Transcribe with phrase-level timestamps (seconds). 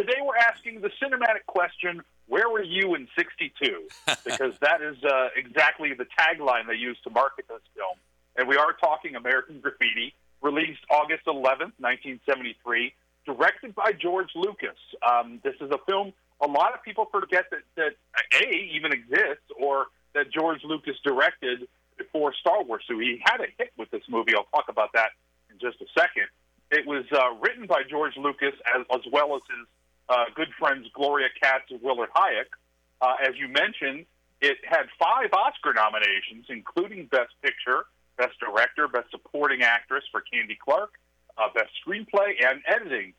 [0.00, 3.88] today we're asking the cinematic question: Where were you in '62?
[4.24, 7.96] Because that is uh, exactly the tagline they used to market this film.
[8.36, 12.92] And we are talking American Graffiti, released August 11th, 1973,
[13.26, 14.78] directed by George Lucas.
[15.02, 17.92] Um, this is a film a lot of people forget that, that
[18.40, 22.82] A even exists or that George Lucas directed before Star Wars.
[22.88, 24.32] So he had a hit with this movie.
[24.34, 25.10] I'll talk about that
[25.50, 26.26] in just a second.
[26.70, 29.66] It was uh, written by George Lucas as, as well as his
[30.10, 32.50] uh, good friends Gloria Katz and Willard Huyck.
[33.00, 34.04] Uh, as you mentioned,
[34.40, 37.84] it had five Oscar nominations, including Best Picture,
[38.18, 40.90] Best Director, Best Supporting Actress for Candy Clark,
[41.38, 43.14] uh, Best Screenplay, and Editing.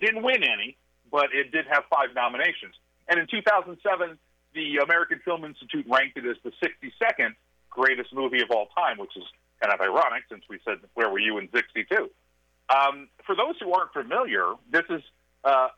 [0.00, 0.76] Didn't win any,
[1.10, 2.74] but it did have five nominations.
[3.08, 4.18] And in 2007,
[4.54, 7.34] the American Film Institute ranked it as the 62nd
[7.70, 9.24] greatest movie of all time, which is
[9.60, 12.10] kind of ironic since we said, Where were you in 62?
[12.70, 15.02] Um, for those who aren't familiar, this is
[15.44, 15.68] uh,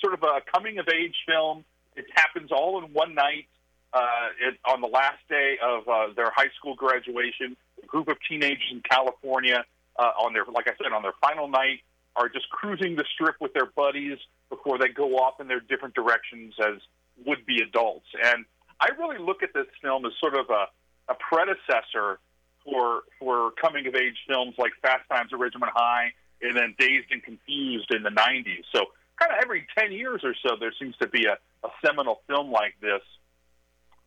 [0.00, 1.64] sort of a coming of age film.
[1.96, 3.46] It happens all in one night.
[3.92, 8.16] Uh, it, on the last day of uh, their high school graduation, a group of
[8.28, 9.64] teenagers in California,
[9.98, 11.80] uh, on their, like I said, on their final night,
[12.14, 14.18] are just cruising the strip with their buddies
[14.50, 16.80] before they go off in their different directions as
[17.26, 18.06] would be adults.
[18.24, 18.44] And
[18.80, 20.66] I really look at this film as sort of a,
[21.12, 22.18] a predecessor
[22.64, 27.10] for for coming of age films like Fast Times at Ridgemont High and then Dazed
[27.10, 28.62] and Confused in the 90s.
[28.72, 28.86] So
[29.18, 32.50] kind of every 10 years or so, there seems to be a, a seminal film
[32.50, 33.02] like this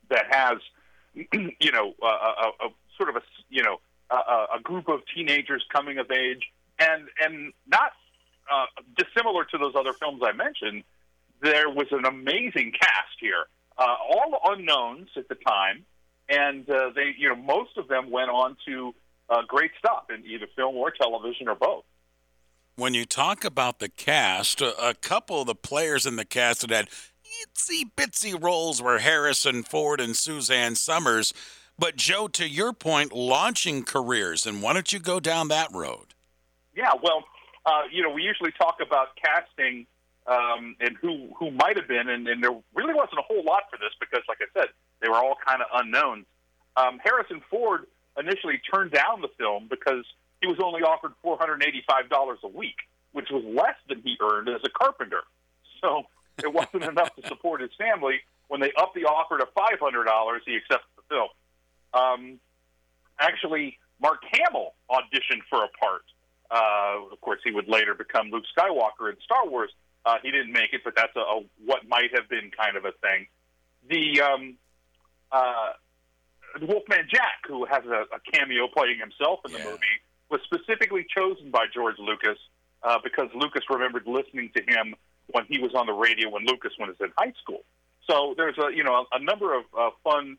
[0.09, 0.58] that has,
[1.59, 5.64] you know, a, a, a sort of a, you know, a, a group of teenagers
[5.72, 6.42] coming of age
[6.80, 7.92] and and not
[8.52, 8.66] uh,
[8.98, 10.84] dissimilar to those other films I mentioned,
[11.42, 13.45] there was an amazing cast here,
[13.78, 15.86] uh, all unknowns at the time,
[16.30, 18.94] and uh, they, you know, most of them went on to
[19.30, 21.86] uh, great stuff in either film or television or both.
[22.82, 26.72] When you talk about the cast, a, couple of the players in the cast that
[26.72, 26.90] had
[27.46, 31.32] itsy bitsy roles were Harrison Ford and Suzanne Somers.
[31.78, 36.16] But Joe, to your point, launching careers, and why don't you go down that road?
[36.76, 37.23] Yeah, well,
[37.67, 39.86] uh, you know, we usually talk about casting
[40.26, 43.61] um, and who who might have been, and, and there really wasn't a whole lot
[43.70, 44.70] for this because, like I said,
[45.04, 46.26] they were all kind of unknowns.
[46.76, 47.86] Um, Harrison Ford
[48.17, 50.04] initially turned down the film because
[50.42, 52.78] he was only offered four hundred eighty-five dollars a week,
[53.14, 55.22] which was less than he earned as a carpenter.
[55.82, 56.04] So
[56.44, 58.20] it wasn't enough to support his family.
[58.48, 61.30] When they upped the offer to five hundred dollars, he accepted the film.
[61.94, 62.40] Um,
[63.20, 66.02] actually, Mark Hamill auditioned for a part
[66.50, 69.72] uh, of course, he would later become Luke Skywalker in Star Wars.
[70.06, 72.84] Uh, he didn't make it, but that's a, a what might have been kind of
[72.84, 73.26] a thing.
[73.90, 74.58] The um,
[75.32, 75.70] uh,
[76.62, 79.64] Wolfman Jack, who has a, a cameo playing himself in the Yeah.
[79.64, 79.96] movie,
[80.31, 82.37] was specifically chosen by George Lucas
[82.83, 84.95] uh, because Lucas remembered listening to him
[85.27, 87.64] when he was on the radio when Lucas was in high school.
[88.09, 90.37] So there's a you know a, a number of uh, fun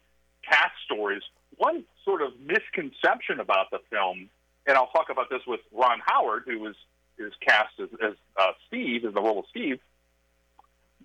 [0.49, 1.23] cast stories.
[1.57, 4.29] One sort of misconception about the film,
[4.67, 6.77] and I'll talk about this with Ron Howard, who is
[7.19, 9.79] is cast as, as uh, Steve in the role of Steve.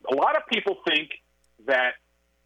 [0.09, 1.09] A lot of people think
[1.67, 1.95] that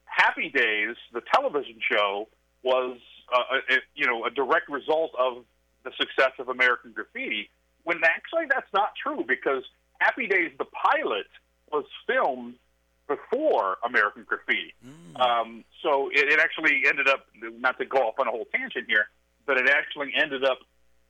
[0.06, 2.28] Happy Days, the television show,
[2.64, 2.98] was
[3.34, 5.46] uh, a, you know a direct result of
[5.84, 7.50] the success of American Graffiti.
[7.84, 9.64] When actually that's not true because
[10.00, 11.28] Happy Days, the pilot,
[11.72, 12.56] was filmed
[13.08, 14.74] before American Graffiti.
[15.16, 17.26] Um, so it, it actually ended up
[17.60, 19.08] not to go off on a whole tangent here,
[19.46, 20.60] but it actually ended up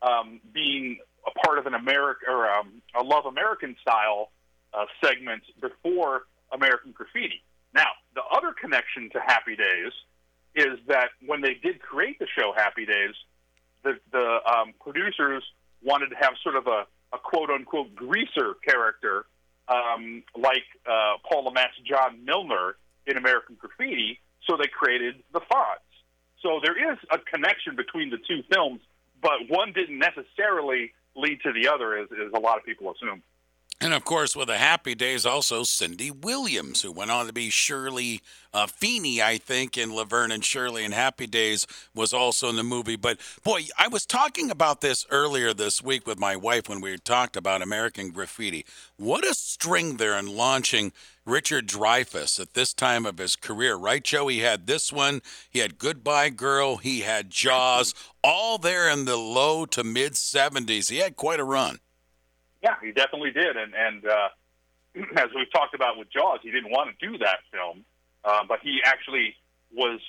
[0.01, 4.31] um, being a part of an American or um, a Love American style
[4.73, 7.43] uh, segment before American Graffiti.
[7.73, 9.93] Now, the other connection to Happy Days
[10.55, 13.15] is that when they did create the show Happy Days,
[13.83, 15.43] the the um, producers
[15.83, 19.25] wanted to have sort of a, a quote unquote greaser character,
[19.67, 22.75] um, like uh, Paul Le Mat's John Milner
[23.07, 25.79] in American Graffiti, so they created the Fonz.
[26.41, 28.81] So there is a connection between the two films,
[29.21, 33.21] but one didn't necessarily lead to the other, as, as a lot of people assume.
[33.83, 37.49] And of course, with the Happy Days, also Cindy Williams, who went on to be
[37.49, 38.21] Shirley
[38.53, 42.63] uh, Feeney, I think, in Laverne and Shirley and Happy Days, was also in the
[42.63, 42.95] movie.
[42.95, 46.95] But boy, I was talking about this earlier this week with my wife when we
[46.99, 48.67] talked about American Graffiti.
[48.97, 50.91] What a string there in launching
[51.25, 54.27] Richard Dreyfuss at this time of his career, right, Joe?
[54.27, 59.17] He had this one, he had Goodbye Girl, he had Jaws, all there in the
[59.17, 60.91] low to mid 70s.
[60.91, 61.79] He had quite a run.
[62.61, 64.29] Yeah, he definitely did, and and uh,
[65.21, 67.85] as we've talked about with Jaws, he didn't want to do that film,
[68.23, 69.35] uh, but he actually
[69.73, 69.99] was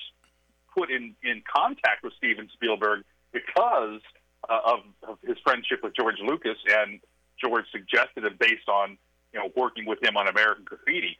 [0.75, 4.01] put in in contact with Steven Spielberg because
[4.49, 6.99] uh, of, of his friendship with George Lucas, and
[7.43, 8.97] George suggested it based on
[9.33, 11.17] you know, working with him on American Graffiti.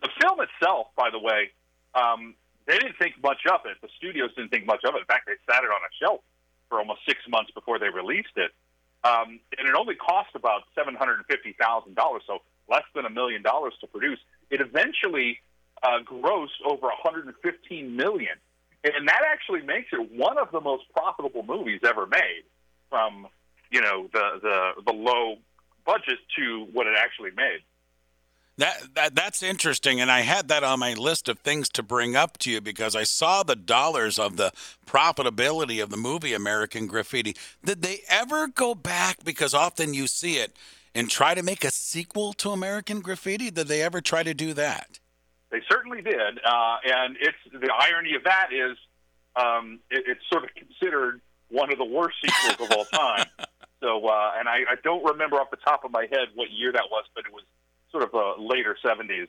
[0.00, 1.50] The film itself, by the way,
[1.94, 2.34] um,
[2.66, 3.76] they didn't think much of it.
[3.82, 4.98] The studios didn't think much of it.
[4.98, 6.20] In fact, they sat it on a shelf
[6.68, 8.52] for almost six months before they released it.
[9.04, 12.38] Um, and it only cost about seven hundred and fifty thousand dollars, so
[12.68, 14.18] less than a million dollars to produce.
[14.50, 15.38] It eventually
[15.82, 18.36] uh, grossed over one hundred and fifteen million,
[18.84, 22.42] and that actually makes it one of the most profitable movies ever made.
[22.90, 23.28] From
[23.70, 25.36] you know the the the low
[25.84, 27.60] budget to what it actually made.
[28.58, 32.16] That, that that's interesting, and I had that on my list of things to bring
[32.16, 34.50] up to you because I saw the dollars of the
[34.86, 37.36] profitability of the movie American Graffiti.
[37.62, 39.24] Did they ever go back?
[39.24, 40.56] Because often you see it
[40.94, 43.50] and try to make a sequel to American Graffiti.
[43.50, 45.00] Did they ever try to do that?
[45.50, 48.78] They certainly did, uh, and it's the irony of that is
[49.36, 53.26] um, it, it's sort of considered one of the worst sequels of all time.
[53.82, 56.72] So, uh, and I, I don't remember off the top of my head what year
[56.72, 57.44] that was, but it was
[57.90, 59.28] sort of uh, later 70s.